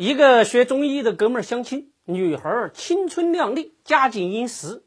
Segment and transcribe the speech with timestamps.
[0.00, 4.84] 一个学中医的哥们儿相亲，女孩青春靓丽，家境殷实，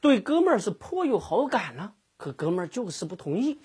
[0.00, 1.92] 对哥们儿是颇有好感了。
[2.16, 3.60] 可哥们儿就是不同意。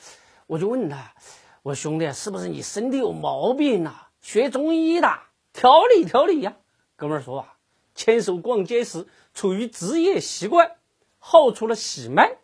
[0.46, 1.16] 我就问他
[1.64, 4.10] ：“我兄弟，是不是你身体有毛病呐？
[4.22, 5.18] 学中医的，
[5.52, 6.58] 调理调理呀。”
[6.96, 7.56] 哥们儿说：“啊，
[7.96, 10.74] 牵手逛街时，出于职业习惯，
[11.18, 12.38] 耗出了喜脉。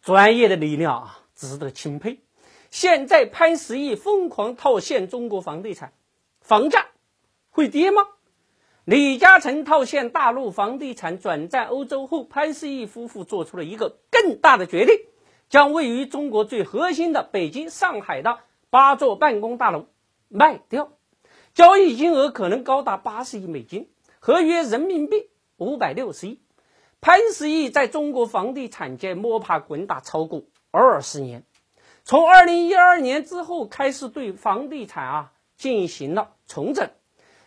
[0.00, 2.20] 专业的力量啊，值得钦佩。
[2.70, 5.92] 现在潘石屹疯狂套现中国房地产，
[6.40, 6.86] 房价。”
[7.56, 8.06] 会跌吗？
[8.84, 14.94] 李嘉诚套现大陆房地产转战欧洲后，潘石屹夫妇做出了一个更大的决定，
[15.48, 19.86] 将位于中国最核心的北京、上海的八座办公大楼
[20.28, 20.92] 卖掉，
[21.54, 23.88] 交易金额可能高达八十亿美金，
[24.18, 26.38] 合约人民币五百六十亿。
[27.00, 31.42] 潘石屹在中国房地产界摸爬滚打超过二十年，
[32.04, 36.90] 从二零一二年之后开始对房地产啊进行了重整。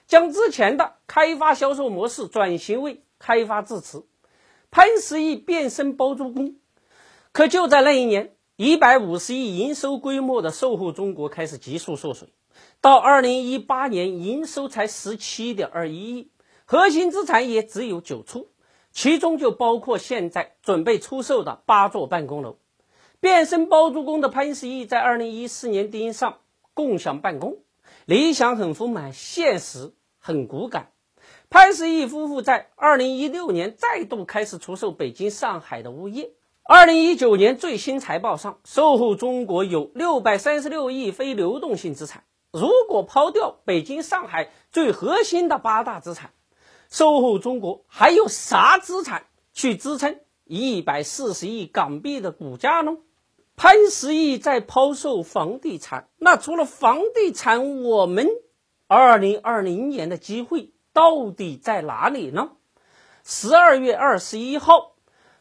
[0.10, 4.02] 将之前的开发销售模式转型为开发支持，
[4.72, 6.56] 潘石屹变身包租公。
[7.32, 12.34] 可就在那一年，一百五十亿营收规模的售后中国开始急速缩水，
[12.82, 16.32] 到二零一八年营收才十七点二一亿，
[16.66, 18.50] 核心资产也只有九处，
[18.92, 22.58] 其中就包括现在准备出售的八座办公楼。
[23.20, 26.40] 变身包租公的潘石屹在二零一四年盯上
[26.74, 27.60] 共享办公，
[28.06, 29.94] 理想很丰满，现实。
[30.20, 30.92] 很骨感。
[31.50, 36.32] 潘石屹夫妇在二零一六年再度开始出售北京、上海的物业。
[36.64, 42.24] 二零一九年最新财报上，售后中国有六百三十六亿非流动性资产。
[42.52, 46.32] 如果抛掉北京、上海最核心的八大资产，
[46.90, 52.98] 售后中国还有啥资产去支撑一百四十亿港币的股价呢？
[53.56, 58.30] 潘石屹在抛售房地产，那除了房地产，我们。
[58.92, 62.54] 二零二零年的机会到底在哪里呢？
[63.24, 64.94] 十二月二十一号，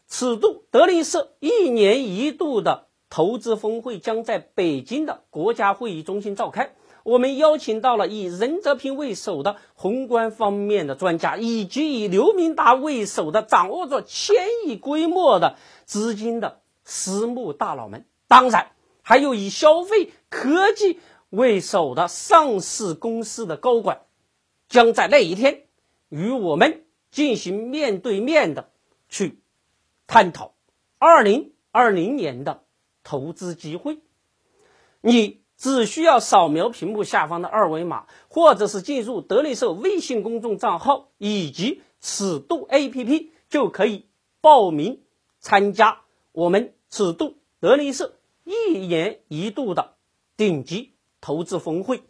[0.06, 6.74] 此度德林社一年一度的投资峰会将在北京的国家会议中心召开。
[7.04, 15.56] 我们邀请到了以任泽平为首的宏观方面的专家，以及以刘明达为首的掌握着千亿规模的
[15.86, 18.04] 资金的私募大佬们。
[18.26, 21.00] 当然，还有以消费科技。
[21.30, 24.02] 为首的上市公司的高管，
[24.68, 25.64] 将在那一天
[26.08, 28.70] 与我们进行面对面的
[29.08, 29.40] 去
[30.06, 30.54] 探讨
[30.98, 32.64] 二零二零年的
[33.02, 33.98] 投资机会。
[35.00, 44.06] 你只需要扫描屏幕下方的二维码，或者是进入德力社微信公众账号以及尺度 APP，就可以
[44.40, 45.02] 报名
[45.40, 46.00] 参加
[46.32, 48.14] 我们尺度德力社
[48.44, 49.96] 一年一度的
[50.36, 50.94] 顶级。
[51.20, 52.02] 投资峰会，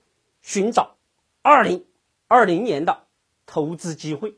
[0.43, 0.97] 寻找
[1.43, 1.85] 二零
[2.27, 3.05] 二零年的
[3.47, 4.35] 投资机会。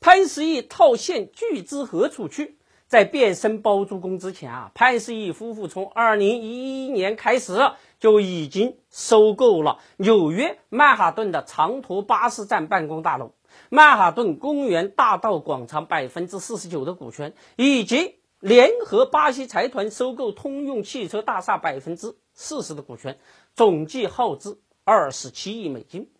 [0.00, 2.56] 潘石屹套现巨资何处去？
[2.86, 7.52] 在变身包租公之前啊，潘石屹夫妇从二零一一年开始
[8.00, 13.34] 就已经收购了纽约曼哈顿的长途巴士站办公大楼、
[13.68, 18.17] 曼哈顿公园大道广场百分之四十九的股权，以及。
[18.40, 23.18] 联合巴西财团收购通用汽车大厦百分之四十的股权，
[23.56, 26.12] 总计耗资二十七亿美金。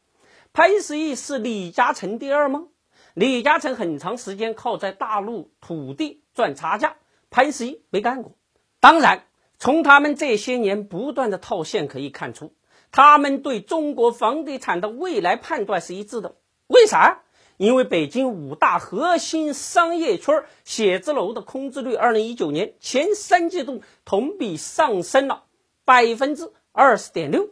[0.53, 2.67] 潘石屹是李嘉诚第二吗？
[3.15, 6.97] 李嘉诚很长时间靠在大陆土地赚差价，
[7.31, 8.33] 潘石屹没干过。
[8.81, 9.27] 当然，
[9.61, 12.53] 从他们这些年不断的套现可以看出，
[12.91, 16.35] 他们对中国房地产的未来判断是一致的。
[16.67, 17.23] 为啥？
[17.59, 25.43] 因为北京五大核心商业圈写字楼的空置率，二零一九年前三季度同比上升了
[25.85, 27.51] 百分之二十点六，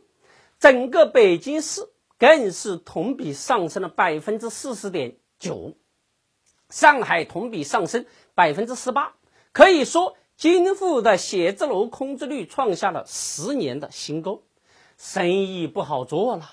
[0.61, 1.89] 整个北京市
[2.21, 5.73] 更是同比上升了百分之四十点九，
[6.71, 9.13] 上海同比上升百分之十八。
[9.51, 14.43] 可以说，京沪的写字楼空置率创下了十年的新高，
[14.97, 16.49] 生意不好做了。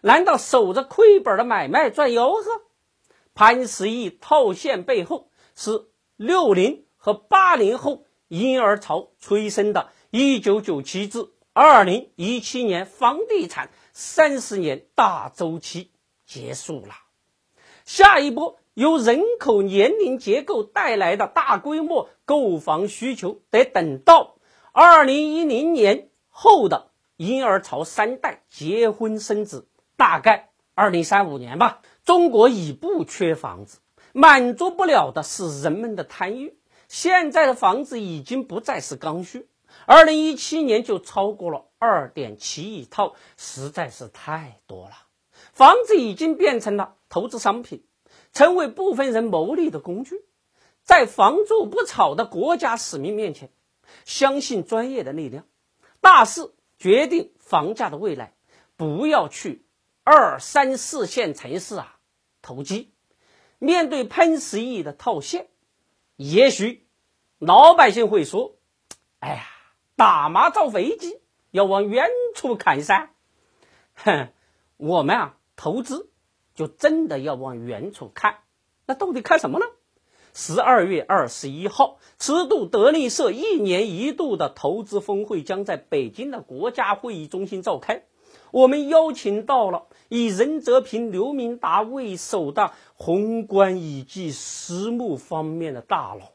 [0.00, 2.62] 难道守着亏本的买卖赚吆喝？
[3.34, 15.90] 潘石屹套现背后是六零和八零后婴儿潮催生的1997至2017年房地产三十年大周期
[16.24, 16.94] 结束了，
[17.84, 24.36] 下一波由人口年龄结构带来的大规模购房需求得等到
[24.72, 31.82] 2010年后的婴儿潮三代结婚生子，大概2035年吧。
[32.04, 33.78] 中国已不缺房子，
[34.12, 36.58] 满足不了的是人们的贪欲。
[36.86, 39.48] 现在的房子已经不再是刚需，
[39.86, 44.92] 二零一七年就超过了二点七亿套，实在是太多了。
[45.52, 47.82] 房子已经变成了投资商品，
[48.32, 50.22] 成为部分人牟利的工具。
[50.82, 53.50] 在房住不炒的国家使命面前，
[54.04, 55.46] 相信专业的力量，
[56.02, 58.34] 大势决定房价的未来。
[58.76, 59.64] 不要去
[60.02, 61.93] 二三四线城市啊
[62.44, 62.92] 投机。
[63.58, 65.48] 面对喷十亿的套现，
[66.16, 66.86] 也许
[67.38, 68.56] 老百姓会说
[69.18, 69.46] ：“哎呀，
[69.96, 71.18] 打麻造飞机
[71.50, 73.10] 要往远处看噻。”
[73.96, 74.28] 哼，
[74.76, 76.10] 我们啊投资
[76.54, 78.40] 就真的要往远处看。
[78.86, 79.66] 那到底看什么呢？
[80.34, 88.04] 十二月二十一号，尺度德力社一年一度的投资峰会将在北京的国家会议中心召开。
[88.54, 96.30] 我们邀请到了以任泽平、刘明达为首的宏观以及私募方面的大佬，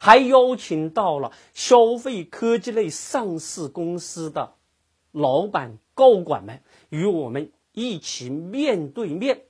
[0.00, 4.54] 还邀请到了消费科技类上市公司的
[5.12, 9.42] 老板、高管们，与我们一起面对面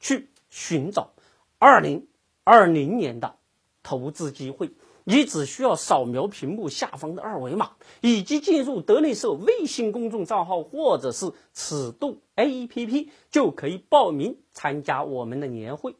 [0.00, 1.12] 去寻找
[1.60, 2.08] 二零。
[2.48, 3.34] 二零年的
[3.82, 4.70] 投资机会，
[5.08, 15.94] 你只需要扫描屏幕下方的二维码，以及进入德力社微信公众账号或者是尺度 APP，就可以报名参加我们的年会。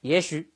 [0.00, 0.52] 也许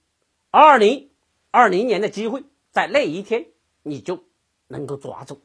[0.50, 1.08] 二零
[1.50, 3.46] 二零年的机会在那一天
[3.82, 4.22] 你就
[4.68, 5.40] 能够抓住。